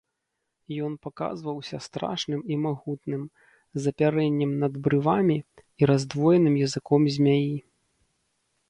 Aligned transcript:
Ён 0.85 0.93
паказваўся 1.03 1.77
страшным 1.87 2.41
і 2.55 2.57
магутным, 2.65 3.23
з 3.83 3.95
апярэннем 3.95 4.51
над 4.65 4.73
брывамі 4.89 5.37
і 5.83 5.93
раздвоеным 5.95 6.55
языком 6.67 7.01
змяі. 7.21 7.55